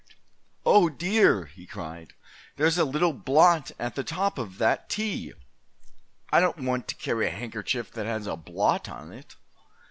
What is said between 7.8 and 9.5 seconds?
that has a blot on it."